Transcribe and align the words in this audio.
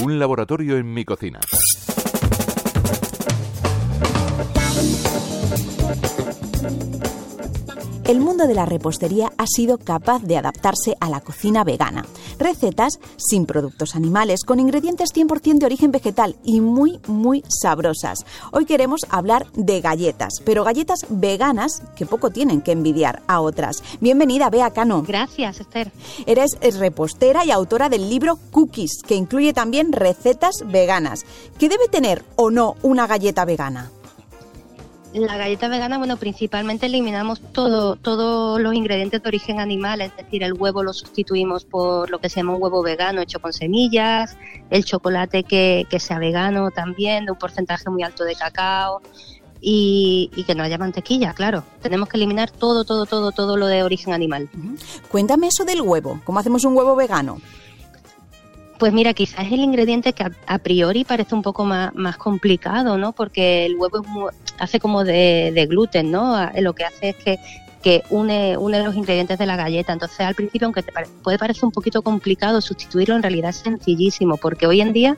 Un 0.00 0.18
laboratorio 0.18 0.78
en 0.78 0.92
mi 0.92 1.04
cocina. 1.04 1.38
El 8.04 8.20
mundo 8.20 8.46
de 8.46 8.54
la 8.54 8.66
repostería 8.66 9.32
ha 9.38 9.46
sido 9.46 9.78
capaz 9.78 10.22
de 10.22 10.36
adaptarse 10.36 10.96
a 11.00 11.08
la 11.08 11.20
cocina 11.20 11.64
vegana. 11.64 12.04
Recetas 12.38 12.98
sin 13.16 13.46
productos 13.46 13.94
animales, 13.94 14.44
con 14.44 14.58
ingredientes 14.58 15.14
100% 15.14 15.58
de 15.58 15.66
origen 15.66 15.92
vegetal 15.92 16.36
y 16.44 16.60
muy, 16.60 17.00
muy 17.06 17.44
sabrosas. 17.48 18.24
Hoy 18.50 18.64
queremos 18.64 19.00
hablar 19.08 19.46
de 19.52 19.80
galletas, 19.80 20.34
pero 20.44 20.64
galletas 20.64 21.06
veganas 21.08 21.82
que 21.96 22.06
poco 22.06 22.30
tienen 22.30 22.60
que 22.60 22.72
envidiar 22.72 23.22
a 23.26 23.40
otras. 23.40 23.82
Bienvenida, 24.00 24.50
Bea 24.50 24.70
Cano. 24.70 25.02
Gracias, 25.02 25.60
Esther. 25.60 25.92
Eres 26.26 26.58
repostera 26.78 27.44
y 27.44 27.50
autora 27.50 27.88
del 27.88 28.10
libro 28.10 28.38
Cookies, 28.50 29.02
que 29.06 29.14
incluye 29.14 29.52
también 29.52 29.92
recetas 29.92 30.64
veganas. 30.66 31.24
¿Qué 31.58 31.68
debe 31.68 31.88
tener 31.88 32.24
o 32.36 32.50
no 32.50 32.76
una 32.82 33.06
galleta 33.06 33.44
vegana? 33.44 33.90
La 35.14 35.36
galleta 35.36 35.68
vegana, 35.68 35.98
bueno, 35.98 36.16
principalmente 36.16 36.86
eliminamos 36.86 37.40
todo, 37.52 37.96
todos 37.96 38.58
los 38.58 38.74
ingredientes 38.74 39.22
de 39.22 39.28
origen 39.28 39.60
animal, 39.60 40.00
es 40.00 40.16
decir, 40.16 40.42
el 40.42 40.54
huevo 40.54 40.82
lo 40.82 40.94
sustituimos 40.94 41.66
por 41.66 42.08
lo 42.08 42.18
que 42.18 42.30
se 42.30 42.36
llama 42.36 42.54
un 42.54 42.62
huevo 42.62 42.82
vegano 42.82 43.20
hecho 43.20 43.38
con 43.38 43.52
semillas, 43.52 44.38
el 44.70 44.86
chocolate 44.86 45.44
que, 45.44 45.86
que 45.90 46.00
sea 46.00 46.18
vegano 46.18 46.70
también, 46.70 47.26
de 47.26 47.32
un 47.32 47.38
porcentaje 47.38 47.90
muy 47.90 48.02
alto 48.02 48.24
de 48.24 48.34
cacao, 48.36 49.02
y, 49.60 50.30
y, 50.34 50.44
que 50.44 50.54
no 50.56 50.64
haya 50.64 50.76
mantequilla, 50.76 51.34
claro. 51.34 51.62
Tenemos 51.82 52.08
que 52.08 52.16
eliminar 52.16 52.50
todo, 52.50 52.84
todo, 52.84 53.06
todo, 53.06 53.30
todo 53.30 53.56
lo 53.56 53.66
de 53.66 53.84
origen 53.84 54.12
animal. 54.12 54.50
Cuéntame 55.08 55.46
eso 55.46 55.64
del 55.64 55.82
huevo. 55.82 56.20
¿Cómo 56.24 56.40
hacemos 56.40 56.64
un 56.64 56.76
huevo 56.76 56.96
vegano? 56.96 57.40
Pues 58.76 58.92
mira, 58.92 59.14
quizás 59.14 59.46
es 59.46 59.52
el 59.52 59.60
ingrediente 59.60 60.14
que 60.14 60.26
a, 60.46 60.58
priori 60.58 61.04
parece 61.04 61.36
un 61.36 61.42
poco 61.42 61.64
más, 61.64 61.94
más 61.94 62.16
complicado, 62.16 62.98
¿no? 62.98 63.12
Porque 63.12 63.64
el 63.64 63.76
huevo 63.76 64.02
hace 64.62 64.78
como 64.78 65.02
de, 65.02 65.66
gluten, 65.68 66.12
¿no? 66.12 66.36
Lo 66.60 66.72
que 66.72 66.84
hace 66.84 67.08
es 67.08 67.16
que, 67.16 67.38
que 67.82 68.04
une, 68.10 68.56
une 68.56 68.80
los 68.80 68.94
ingredientes 68.94 69.36
de 69.36 69.44
la 69.44 69.56
galleta. 69.56 69.92
Entonces, 69.92 70.20
al 70.20 70.36
principio, 70.36 70.66
aunque 70.66 70.84
te 70.84 70.92
puede 71.24 71.36
parecer 71.36 71.64
un 71.64 71.72
poquito 71.72 72.02
complicado 72.02 72.60
sustituirlo, 72.60 73.16
en 73.16 73.22
realidad 73.22 73.50
es 73.50 73.56
sencillísimo, 73.56 74.36
porque 74.36 74.68
hoy 74.68 74.80
en 74.80 74.92
día 74.92 75.16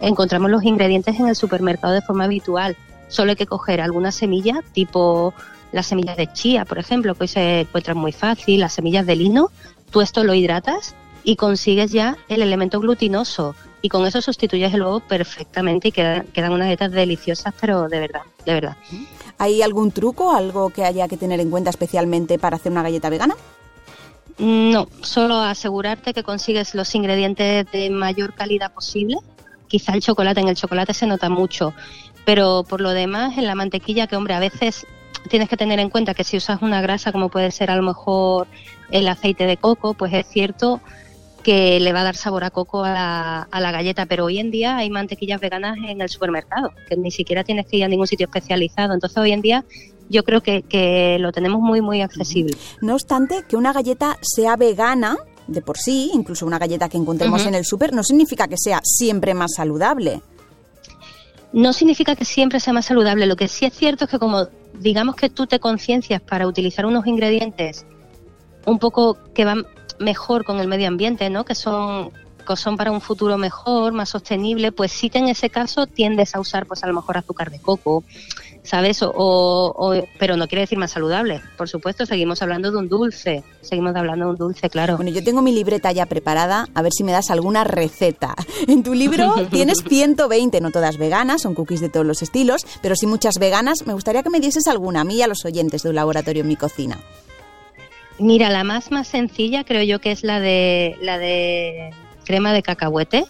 encontramos 0.00 0.50
los 0.50 0.64
ingredientes 0.64 1.20
en 1.20 1.28
el 1.28 1.36
supermercado 1.36 1.92
de 1.92 2.00
forma 2.00 2.24
habitual. 2.24 2.74
Solo 3.08 3.32
hay 3.32 3.36
que 3.36 3.46
coger 3.46 3.82
alguna 3.82 4.12
semilla, 4.12 4.62
tipo 4.72 5.34
las 5.72 5.88
semillas 5.88 6.16
de 6.16 6.32
chía, 6.32 6.64
por 6.64 6.78
ejemplo, 6.78 7.14
que 7.14 7.24
hoy 7.24 7.28
se 7.28 7.60
encuentran 7.60 7.98
muy 7.98 8.12
fácil, 8.12 8.60
las 8.60 8.72
semillas 8.72 9.04
de 9.04 9.14
lino, 9.14 9.50
tú 9.90 10.00
esto 10.00 10.24
lo 10.24 10.32
hidratas 10.32 10.94
y 11.22 11.36
consigues 11.36 11.92
ya 11.92 12.16
el 12.28 12.40
elemento 12.40 12.80
glutinoso 12.80 13.54
y 13.82 13.88
con 13.88 14.06
eso 14.06 14.20
sustituyes 14.20 14.72
el 14.74 14.82
huevo 14.82 15.00
perfectamente 15.00 15.88
y 15.88 15.92
quedan, 15.92 16.26
unas 16.36 16.66
galletas 16.66 16.92
deliciosas, 16.92 17.54
pero 17.60 17.88
de 17.88 18.00
verdad, 18.00 18.22
de 18.44 18.54
verdad. 18.54 18.76
¿Hay 19.38 19.62
algún 19.62 19.92
truco, 19.92 20.34
algo 20.34 20.70
que 20.70 20.84
haya 20.84 21.08
que 21.08 21.16
tener 21.16 21.40
en 21.40 21.50
cuenta 21.50 21.70
especialmente 21.70 22.38
para 22.38 22.56
hacer 22.56 22.72
una 22.72 22.82
galleta 22.82 23.10
vegana? 23.10 23.36
No, 24.38 24.88
solo 25.02 25.36
asegurarte 25.36 26.12
que 26.12 26.22
consigues 26.22 26.74
los 26.74 26.94
ingredientes 26.94 27.70
de 27.70 27.90
mayor 27.90 28.34
calidad 28.34 28.72
posible. 28.72 29.16
Quizá 29.68 29.94
el 29.94 30.02
chocolate, 30.02 30.40
en 30.40 30.48
el 30.48 30.56
chocolate 30.56 30.94
se 30.94 31.06
nota 31.06 31.28
mucho, 31.28 31.72
pero 32.24 32.64
por 32.68 32.80
lo 32.80 32.90
demás, 32.90 33.36
en 33.38 33.46
la 33.46 33.54
mantequilla, 33.54 34.06
que 34.06 34.16
hombre, 34.16 34.34
a 34.34 34.40
veces 34.40 34.86
tienes 35.28 35.48
que 35.48 35.56
tener 35.56 35.80
en 35.80 35.90
cuenta 35.90 36.14
que 36.14 36.24
si 36.24 36.36
usas 36.36 36.62
una 36.62 36.80
grasa 36.80 37.12
como 37.12 37.30
puede 37.30 37.50
ser 37.50 37.70
a 37.70 37.76
lo 37.76 37.82
mejor 37.82 38.46
el 38.90 39.08
aceite 39.08 39.46
de 39.46 39.56
coco, 39.56 39.94
pues 39.94 40.12
es 40.12 40.26
cierto 40.26 40.80
que 41.46 41.78
le 41.78 41.92
va 41.92 42.00
a 42.00 42.02
dar 42.02 42.16
sabor 42.16 42.42
a 42.42 42.50
coco 42.50 42.82
a 42.82 43.46
la, 43.52 43.70
galleta, 43.70 44.06
pero 44.06 44.24
hoy 44.24 44.40
en 44.40 44.50
día 44.50 44.78
hay 44.78 44.90
mantequillas 44.90 45.40
veganas 45.40 45.76
en 45.78 46.00
el 46.00 46.08
supermercado, 46.08 46.72
que 46.88 46.96
ni 46.96 47.12
siquiera 47.12 47.44
tienes 47.44 47.66
que 47.66 47.76
ir 47.76 47.84
a 47.84 47.88
ningún 47.88 48.08
sitio 48.08 48.26
especializado. 48.26 48.94
Entonces 48.94 49.16
hoy 49.16 49.30
en 49.30 49.42
día 49.42 49.64
yo 50.08 50.24
creo 50.24 50.42
que, 50.42 51.18
lo 51.20 51.30
tenemos 51.30 51.60
muy, 51.60 51.80
muy 51.80 52.00
accesible. 52.00 52.56
No 52.80 52.94
obstante, 52.94 53.44
que 53.48 53.54
una 53.54 53.72
galleta 53.72 54.18
sea 54.22 54.56
vegana 54.56 55.16
de 55.46 55.62
por 55.62 55.78
sí, 55.78 56.10
incluso 56.12 56.46
una 56.46 56.58
galleta 56.58 56.88
que 56.88 56.96
encontremos 56.96 57.46
en 57.46 57.54
el 57.54 57.64
super, 57.64 57.92
no 57.92 58.02
significa 58.02 58.48
que 58.48 58.56
sea 58.58 58.80
siempre 58.82 59.32
más 59.32 59.54
saludable. 59.54 60.22
No 61.52 61.72
significa 61.72 62.16
que 62.16 62.24
siempre 62.24 62.58
sea 62.58 62.72
más 62.72 62.86
saludable. 62.86 63.24
Lo 63.26 63.36
que 63.36 63.46
sí 63.46 63.66
es 63.66 63.72
cierto 63.72 64.06
es 64.06 64.10
que 64.10 64.18
como 64.18 64.48
digamos 64.80 65.14
que 65.14 65.30
tú 65.30 65.46
te 65.46 65.60
conciencias 65.60 66.20
para 66.20 66.48
utilizar 66.48 66.86
unos 66.86 67.06
ingredientes 67.06 67.86
un 68.64 68.80
poco 68.80 69.16
que 69.32 69.44
van 69.44 69.64
mejor 69.98 70.44
con 70.44 70.60
el 70.60 70.68
medio 70.68 70.88
ambiente, 70.88 71.30
¿no? 71.30 71.44
Que 71.44 71.54
son 71.54 72.12
son 72.54 72.76
para 72.76 72.92
un 72.92 73.00
futuro 73.00 73.36
mejor, 73.38 73.92
más 73.92 74.10
sostenible, 74.10 74.70
pues 74.70 74.92
sí 74.92 75.10
que 75.10 75.18
en 75.18 75.28
ese 75.28 75.50
caso 75.50 75.86
tiendes 75.86 76.36
a 76.36 76.40
usar 76.40 76.66
pues 76.66 76.84
a 76.84 76.86
lo 76.86 76.92
mejor 76.92 77.18
azúcar 77.18 77.50
de 77.50 77.58
coco, 77.58 78.04
¿sabes? 78.62 79.00
O, 79.02 79.94
pero 80.18 80.36
no 80.36 80.46
quiere 80.46 80.60
decir 80.60 80.78
más 80.78 80.92
saludable. 80.92 81.40
Por 81.56 81.68
supuesto, 81.68 82.06
seguimos 82.06 82.42
hablando 82.42 82.70
de 82.70 82.76
un 82.76 82.88
dulce, 82.88 83.42
seguimos 83.62 83.96
hablando 83.96 84.26
de 84.26 84.30
un 84.32 84.36
dulce, 84.36 84.70
claro. 84.70 84.96
Bueno, 84.96 85.10
yo 85.10 85.24
tengo 85.24 85.42
mi 85.42 85.52
libreta 85.52 85.90
ya 85.90 86.06
preparada, 86.06 86.68
a 86.74 86.82
ver 86.82 86.92
si 86.92 87.02
me 87.02 87.10
das 87.10 87.30
alguna 87.30 87.64
receta. 87.64 88.36
En 88.68 88.82
tu 88.82 88.94
libro 88.94 89.34
tienes 89.50 89.78
120, 89.86 90.60
no 90.60 90.70
todas 90.70 90.98
veganas, 90.98 91.42
son 91.42 91.54
cookies 91.54 91.80
de 91.80 91.88
todos 91.88 92.04
los 92.04 92.22
estilos, 92.22 92.66
pero 92.82 92.94
sí 92.94 93.06
muchas 93.06 93.38
veganas. 93.38 93.86
Me 93.86 93.94
gustaría 93.94 94.22
que 94.22 94.30
me 94.30 94.40
dieses 94.40 94.66
alguna 94.66 95.00
a 95.00 95.04
mí 95.04 95.16
y 95.16 95.22
a 95.22 95.28
los 95.28 95.44
oyentes 95.44 95.82
de 95.82 95.88
un 95.88 95.94
laboratorio 95.94 96.42
en 96.42 96.48
mi 96.48 96.56
cocina. 96.56 96.98
Mira, 98.18 98.48
la 98.48 98.64
más 98.64 98.90
más 98.90 99.08
sencilla 99.08 99.64
creo 99.64 99.82
yo 99.82 100.00
que 100.00 100.10
es 100.10 100.24
la 100.24 100.40
de 100.40 100.96
la 101.02 101.18
de 101.18 101.90
crema 102.24 102.52
de 102.52 102.62
cacahuete, 102.62 103.24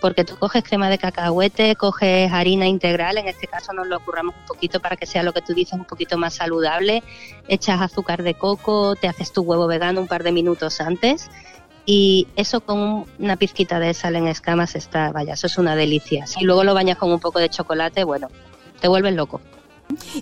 porque 0.00 0.24
tú 0.24 0.36
coges 0.38 0.64
crema 0.64 0.88
de 0.88 0.98
cacahuete, 0.98 1.76
coges 1.76 2.32
harina 2.32 2.66
integral, 2.66 3.18
en 3.18 3.28
este 3.28 3.46
caso 3.46 3.72
nos 3.72 3.86
lo 3.86 4.00
curramos 4.00 4.34
un 4.34 4.46
poquito 4.46 4.80
para 4.80 4.96
que 4.96 5.06
sea 5.06 5.22
lo 5.22 5.32
que 5.32 5.42
tú 5.42 5.52
dices 5.52 5.74
un 5.74 5.84
poquito 5.84 6.16
más 6.16 6.34
saludable, 6.34 7.02
echas 7.46 7.80
azúcar 7.80 8.22
de 8.22 8.34
coco, 8.34 8.96
te 8.96 9.06
haces 9.06 9.32
tu 9.32 9.42
huevo 9.42 9.66
vegano 9.66 10.00
un 10.00 10.08
par 10.08 10.22
de 10.22 10.32
minutos 10.32 10.80
antes 10.80 11.30
y 11.84 12.26
eso 12.34 12.60
con 12.62 13.04
una 13.18 13.36
pizquita 13.36 13.80
de 13.80 13.92
sal 13.92 14.16
en 14.16 14.28
escamas 14.28 14.76
está, 14.76 15.12
vaya, 15.12 15.34
eso 15.34 15.46
es 15.46 15.58
una 15.58 15.76
delicia. 15.76 16.26
Si 16.26 16.42
luego 16.42 16.64
lo 16.64 16.74
bañas 16.74 16.96
con 16.96 17.12
un 17.12 17.20
poco 17.20 17.38
de 17.38 17.48
chocolate, 17.48 18.04
bueno, 18.04 18.28
te 18.80 18.88
vuelves 18.88 19.14
loco. 19.14 19.40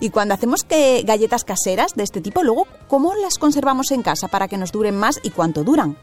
Y 0.00 0.10
cuando 0.10 0.34
hacemos 0.34 0.64
que 0.64 1.02
galletas 1.04 1.44
caseras 1.44 1.94
de 1.94 2.02
este 2.02 2.20
tipo, 2.20 2.42
luego, 2.42 2.66
¿cómo 2.88 3.14
las 3.14 3.38
conservamos 3.38 3.90
en 3.90 4.02
casa 4.02 4.28
para 4.28 4.48
que 4.48 4.58
nos 4.58 4.72
duren 4.72 4.96
más 4.96 5.20
y 5.22 5.30
cuánto 5.30 5.64
duran? 5.64 5.96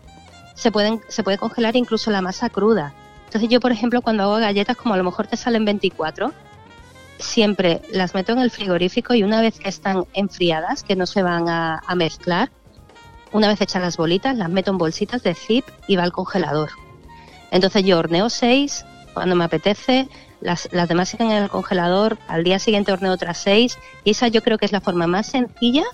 Se, 0.55 0.71
pueden, 0.71 1.01
se 1.07 1.23
puede 1.23 1.37
congelar 1.37 1.75
incluso 1.75 2.11
la 2.11 2.21
masa 2.21 2.49
cruda. 2.49 2.93
Entonces 3.25 3.49
yo, 3.49 3.59
por 3.59 3.71
ejemplo, 3.71 4.01
cuando 4.01 4.23
hago 4.23 4.35
galletas, 4.35 4.77
como 4.77 4.93
a 4.93 4.97
lo 4.97 5.03
mejor 5.03 5.27
te 5.27 5.37
salen 5.37 5.65
24, 5.65 6.33
siempre 7.19 7.81
las 7.91 8.13
meto 8.13 8.31
en 8.31 8.39
el 8.39 8.51
frigorífico 8.51 9.13
y 9.13 9.23
una 9.23 9.41
vez 9.41 9.59
que 9.59 9.69
están 9.69 10.05
enfriadas, 10.13 10.83
que 10.83 10.95
no 10.95 11.05
se 11.05 11.23
van 11.23 11.49
a, 11.49 11.81
mezclar, 11.95 12.51
una 13.31 13.47
vez 13.47 13.59
hechas 13.61 13.81
las 13.81 13.97
bolitas, 13.97 14.37
las 14.37 14.49
meto 14.49 14.71
en 14.71 14.77
bolsitas 14.77 15.23
de 15.23 15.33
zip 15.33 15.65
y 15.87 15.95
va 15.95 16.03
al 16.03 16.11
congelador. 16.11 16.69
Entonces 17.51 17.83
yo 17.83 17.99
horneo 17.99 18.29
6 18.29 18.85
cuando 19.17 19.35
me 19.35 19.45
apetece, 19.45 20.07
las, 20.41 20.69
demás 20.71 21.09
siguen 21.09 21.31
en 21.31 21.41
el 21.41 21.49
congelador, 21.49 22.19
al 22.27 22.43
día 22.43 22.59
siguiente 22.59 22.91
horneo 22.91 23.13
otras 23.13 23.39
seis 23.39 23.79
y 24.03 24.11
esa 24.11 24.27
yo 24.27 24.43
creo 24.43 24.59
que 24.59 24.65
es 24.65 24.71
la 24.71 24.79
forma 24.79 25.07
más 25.07 25.25
sencilla 25.25 25.85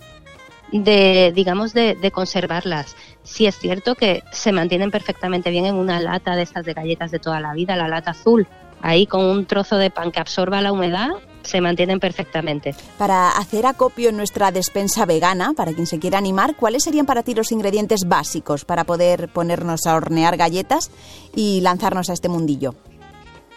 de, 0.73 1.31
digamos, 1.34 1.73
de, 1.73 1.95
de 1.95 2.11
conservarlas. 2.11 2.97
Sí 3.23 3.45
es 3.45 3.57
cierto 3.57 3.95
que 3.95 4.23
se 4.34 4.51
mantienen 4.51 4.91
perfectamente 4.91 5.51
bien 5.51 5.66
en 5.66 5.75
una 5.75 6.01
lata 6.01 6.35
de 6.35 6.41
estas 6.41 6.66
de 6.66 6.73
galletas 6.73 7.11
de 7.11 7.19
toda 7.19 7.39
la 7.39 7.53
vida, 7.53 7.78
la 7.78 7.88
lata 7.88 8.11
azul, 8.11 8.45
ahí 8.81 9.07
con 9.07 9.23
un 9.23 9.45
trozo 9.45 9.78
de 9.78 9.90
pan 9.90 10.11
que 10.11 10.19
absorba 10.19 10.59
la 10.59 10.73
humedad, 10.73 11.11
se 11.44 11.61
mantienen 11.61 12.01
perfectamente. 12.01 12.75
Para 12.97 13.29
hacer 13.29 13.66
acopio 13.66 14.09
en 14.09 14.17
nuestra 14.17 14.51
despensa 14.51 15.05
vegana, 15.05 15.53
para 15.55 15.72
quien 15.72 15.88
se 15.88 15.97
quiera 15.97 16.17
animar, 16.17 16.57
¿cuáles 16.57 16.84
serían 16.84 17.05
para 17.05 17.23
ti 17.23 17.34
los 17.34 17.53
ingredientes 17.53 18.01
básicos 18.05 18.66
para 18.66 18.84
poder 18.84 19.29
ponernos 19.29 19.85
a 19.88 19.95
hornear 19.95 20.35
galletas 20.35 20.91
y 21.34 21.61
lanzarnos 21.61 22.09
a 22.09 22.14
este 22.14 22.28
mundillo? 22.28 22.76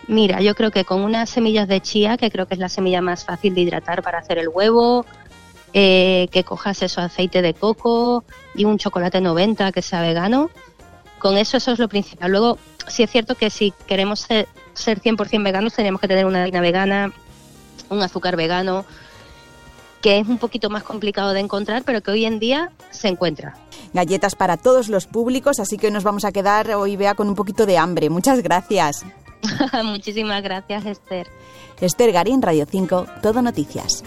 Mira, 0.09 0.41
yo 0.41 0.55
creo 0.55 0.71
que 0.71 0.85
con 0.85 1.03
unas 1.03 1.29
semillas 1.29 1.67
de 1.67 1.81
chía, 1.81 2.17
que 2.17 2.31
creo 2.31 2.47
que 2.47 2.55
es 2.55 2.61
la 2.61 2.69
semilla 2.69 3.03
más 3.03 3.25
fácil 3.25 3.55
de 3.55 3.63
hidratar 3.63 4.03
para 4.03 4.19
hacer 4.19 4.39
el 4.39 4.49
huevo, 4.49 5.05
eh, 5.73 6.29
que 6.31 6.45
cojas 6.45 6.83
eso, 6.83 7.01
aceite 7.01 7.43
de 7.43 7.55
coco 7.55 8.25
y 8.55 8.65
un 8.65 8.79
chocolate 8.79 9.21
90 9.21 9.73
que 9.73 9.83
sea 9.83 10.01
vegano. 10.01 10.51
Con 11.19 11.37
eso, 11.37 11.57
eso 11.57 11.73
es 11.73 11.79
lo 11.79 11.89
principal. 11.89 12.31
Luego, 12.31 12.59
sí 12.87 13.03
es 13.03 13.11
cierto 13.11 13.35
que 13.35 13.51
si 13.51 13.73
queremos 13.87 14.21
ser, 14.21 14.47
100% 14.75 15.43
veganos, 15.43 15.75
tenemos 15.75 16.01
que 16.01 16.09
tener 16.09 16.25
una 16.25 16.43
harina 16.43 16.61
vegana, 16.61 17.13
un 17.89 18.01
azúcar 18.01 18.37
vegano, 18.37 18.85
que 20.03 20.21
es 20.21 20.29
un 20.29 20.39
poquito 20.39 20.71
más 20.71 20.85
complicado 20.85 21.33
de 21.33 21.41
encontrar, 21.41 21.83
pero 21.85 22.01
que 22.01 22.13
hoy 22.13 22.27
en 22.27 22.39
día 22.39 22.71
se 22.91 23.09
encuentra. 23.09 23.57
Galletas 23.93 24.37
para 24.37 24.57
todos 24.57 24.89
los 24.89 25.07
públicos, 25.07 25.59
así 25.59 25.79
que 25.79 25.89
hoy 25.89 25.93
nos 25.93 26.05
vamos 26.05 26.25
a 26.25 26.33
quedar 26.33 26.71
hoy, 26.73 26.97
vea 26.97 27.15
con 27.15 27.29
un 27.29 27.35
poquito 27.35 27.67
de 27.67 27.77
hambre. 27.77 28.09
Muchas 28.09 28.43
gracias. 28.43 29.05
Muchísimas 29.85 30.43
gracias, 30.43 30.87
Esther. 30.87 31.27
Esther 31.81 32.13
Garín, 32.13 32.43
Radio 32.43 32.67
5, 32.71 33.07
Todo 33.23 33.43
Noticias. 33.43 34.03